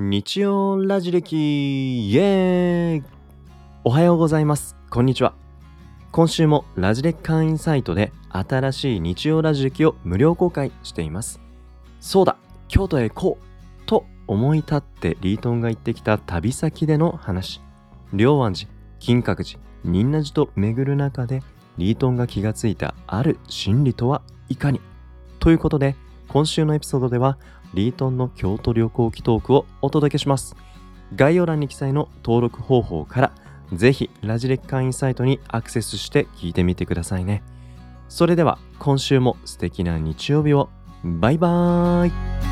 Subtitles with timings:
[0.00, 1.34] 日曜ラジ歴
[2.08, 3.04] イエーイ
[3.82, 4.76] おはようございます。
[4.90, 5.34] こんにちは。
[6.12, 11.40] 今週もラジ歴会員サイトで新しい日曜ラジ歴を無料公開しています。
[11.98, 12.36] そうだ、
[12.68, 17.60] 京都へ行こうと思い立ってリートンが行ってきた旅先での話。
[18.12, 18.70] 龍安寺、
[19.00, 21.42] 金閣寺、仁和寺と巡る中で
[21.76, 24.80] リートンが気がついたある心理とはいかに？
[25.40, 25.96] ということで
[26.28, 27.36] 今週のエピソードでは
[27.74, 30.56] リートンの京都旅行記トークをお届けします。
[31.14, 33.32] 概要欄に記載の登録方法から
[33.72, 37.42] ぜひラジレッ会員サイトにアクセスして聞いてみてくださいね。
[38.08, 40.70] それでは今週も素敵な日曜日を。
[41.04, 42.47] バイバーイ。